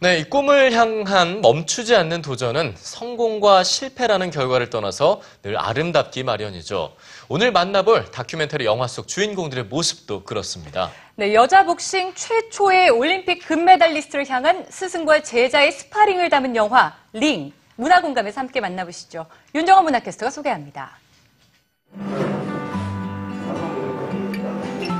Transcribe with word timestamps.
네, 0.00 0.20
이 0.20 0.24
꿈을 0.30 0.72
향한 0.74 1.40
멈추지 1.40 1.96
않는 1.96 2.22
도전은 2.22 2.74
성공과 2.76 3.64
실패라는 3.64 4.30
결과를 4.30 4.70
떠나서 4.70 5.20
늘 5.42 5.58
아름답기 5.58 6.22
마련이죠. 6.22 6.94
오늘 7.28 7.50
만나볼 7.50 8.12
다큐멘터리 8.12 8.64
영화 8.64 8.86
속 8.86 9.08
주인공들의 9.08 9.64
모습도 9.64 10.22
그렇습니다. 10.22 10.92
네, 11.16 11.34
여자 11.34 11.64
복싱 11.64 12.14
최초의 12.14 12.90
올림픽 12.90 13.44
금메달리스트를 13.44 14.30
향한 14.30 14.66
스승과 14.70 15.24
제자의 15.24 15.72
스파링을 15.72 16.30
담은 16.30 16.54
영화 16.54 16.94
링 17.12 17.52
문화 17.74 18.00
공감에서 18.00 18.40
함께 18.40 18.60
만나보시죠. 18.60 19.26
윤정원 19.56 19.82
문화캐스터가 19.82 20.30
소개합니다. 20.30 20.96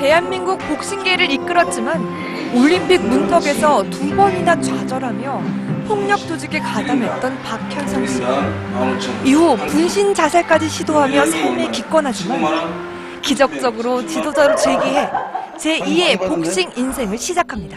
대한민국 0.00 0.58
복싱계를 0.60 1.30
이끌었지만 1.30 2.54
올림픽 2.54 3.02
문턱에서 3.02 3.82
두 3.90 4.16
번이나 4.16 4.58
좌절하며 4.58 5.42
폭력 5.86 6.16
조직에 6.20 6.58
가담했던 6.58 7.42
박현성 7.42 8.06
씨. 8.06 8.22
이후 9.24 9.58
분신 9.68 10.14
자살까지 10.14 10.70
시도하며 10.70 11.26
삶에 11.26 11.70
기권하지만 11.70 13.20
기적적으로 13.20 14.06
지도자로 14.06 14.56
재기해 14.56 15.10
제2의 15.58 16.18
복싱 16.18 16.70
인생을 16.74 17.18
시작합니다. 17.18 17.76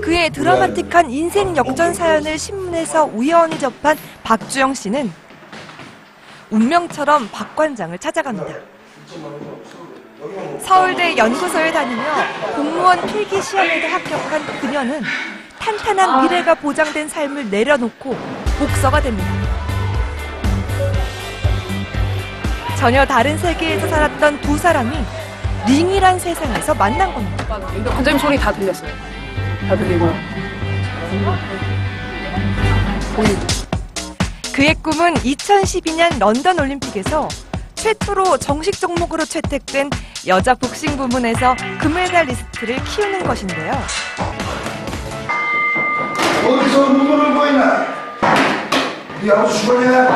그의 0.00 0.30
드라마틱한 0.30 1.10
인생 1.10 1.54
역전 1.54 1.92
사연을 1.92 2.38
신문에서 2.38 3.10
우연히 3.12 3.58
접한 3.58 3.98
박주영 4.22 4.72
씨는 4.72 5.12
운명처럼 6.50 7.28
박 7.30 7.54
관장을 7.54 7.98
찾아갑니다. 7.98 8.77
서울대 10.60 11.16
연구소에 11.16 11.72
다니며 11.72 12.02
공무원 12.54 13.00
필기 13.06 13.40
시험에도 13.40 13.88
합격한 13.88 14.60
그녀는 14.60 15.02
탄탄한 15.58 16.22
미래가 16.22 16.54
보장된 16.54 17.08
삶을 17.08 17.48
내려놓고 17.48 18.14
복서가 18.58 19.00
됩니다. 19.00 19.28
전혀 22.78 23.04
다른 23.04 23.36
세계에서 23.38 23.88
살았던 23.88 24.40
두 24.42 24.58
사람이 24.58 24.96
링이란 25.66 26.18
세상에서 26.18 26.74
만난 26.74 27.12
겁니다. 27.12 27.46
관장님 27.46 28.18
소리 28.18 28.36
다 28.38 28.52
들렸어요. 28.52 28.90
다 29.68 29.76
들리고. 29.76 30.08
그의 34.52 34.74
꿈은 34.76 35.14
2012년 35.14 36.18
런던 36.18 36.58
올림픽에서 36.60 37.28
최초로 37.78 38.36
정식 38.38 38.72
종목으로 38.80 39.24
채택된 39.24 39.88
여자 40.26 40.52
복싱 40.54 40.96
부문에서 40.96 41.54
금메달리스트를 41.80 42.82
키우는 42.82 43.24
것인데요. 43.24 43.72
어디서 46.44 46.88
눈물을 46.88 47.34
보이나? 47.34 47.86
네 49.22 49.30
아버지 49.30 49.60
죽었냐? 49.60 50.08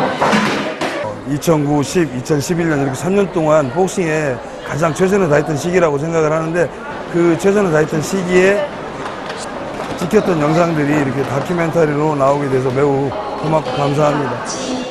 2009, 1.31 1.83
10, 1.85 2.25
2011년 2.25 2.83
이렇게 2.83 2.99
3년 2.99 3.33
동안 3.33 3.71
복싱에 3.71 4.37
가장 4.67 4.93
최선을 4.93 5.29
다했던 5.29 5.57
시기라고 5.57 5.99
생각을 5.99 6.33
하는데 6.33 6.69
그 7.13 7.39
최선을 7.39 7.71
다했던 7.71 8.03
시기에 8.03 8.67
찍혔던 10.01 10.41
영상들이 10.41 10.93
이렇게 11.01 11.23
다큐멘터리로 11.23 12.17
나오게 12.17 12.49
돼서 12.49 12.71
매우 12.71 13.09
고맙고 13.41 13.71
감사합니다. 13.77 14.82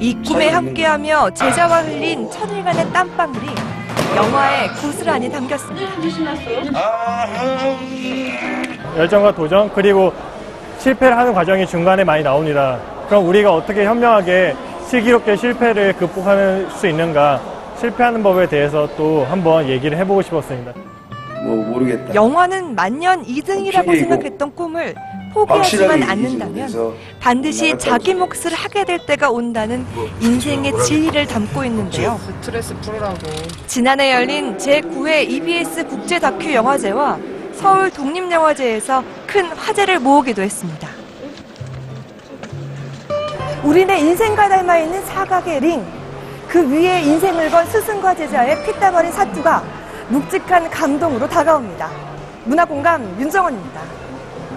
이 0.00 0.14
꿈에 0.26 0.48
함께하며 0.48 1.30
제자와 1.34 1.82
흘린 1.82 2.30
천일간의 2.30 2.92
땀방울이 2.92 3.46
영화에 4.16 4.68
고스란히 4.80 5.30
담겼습니다. 5.30 5.90
열정과 8.96 9.34
도전 9.34 9.70
그리고 9.72 10.12
실패를 10.78 11.16
하는 11.16 11.34
과정이 11.34 11.66
중간에 11.66 12.02
많이 12.02 12.22
나옵니다. 12.22 12.78
그럼 13.08 13.26
우리가 13.28 13.54
어떻게 13.54 13.84
현명하게 13.84 14.56
슬기롭게 14.86 15.36
실패를 15.36 15.92
극복할 15.94 16.66
수 16.70 16.88
있는가 16.88 17.40
실패하는 17.78 18.22
법에 18.22 18.48
대해서 18.48 18.88
또 18.96 19.24
한번 19.28 19.68
얘기를 19.68 19.96
해보고 19.98 20.22
싶었습니다. 20.22 20.72
뭐 21.44 21.56
모르겠다. 21.56 22.14
영화는 22.14 22.74
만년 22.74 23.22
2등이라고 23.24 23.84
핑계이고 23.84 23.96
생각했던 23.96 24.54
꿈을 24.54 24.94
포기하지만 25.32 26.02
않는다면 26.02 26.94
반드시 27.20 27.76
자기. 27.78 28.14
몫을 28.14 28.52
하게 28.54 28.84
될 28.84 28.98
때가 29.06 29.30
온다는 29.30 29.86
인생의 30.20 30.72
진리를 30.84 31.26
담고 31.26 31.64
있는데요. 31.64 32.18
스트레스 32.42 32.74
풀으라고. 32.80 33.16
지난해 33.66 34.12
열린 34.12 34.56
제9회 34.58 35.28
EBS 35.30 35.86
국제 35.86 36.18
다큐 36.18 36.52
영화제와 36.52 37.18
서울 37.52 37.90
독립영화제에서 37.90 39.04
큰 39.26 39.46
화제를 39.46 40.00
모으기도 40.00 40.42
했습니다. 40.42 40.88
우리네 43.62 44.00
인생과 44.00 44.48
닮아 44.48 44.78
있는 44.78 45.04
사각의 45.04 45.60
링. 45.60 45.84
그 46.48 46.68
위에 46.68 47.02
인생을 47.02 47.50
건 47.50 47.64
스승과 47.66 48.14
제자의 48.16 48.64
피땀 48.64 48.94
어린 48.94 49.12
사투가 49.12 49.62
묵직한 50.08 50.68
감동으로 50.68 51.28
다가옵니다. 51.28 51.88
문화공감 52.44 53.20
윤정원입니다. 53.20 54.09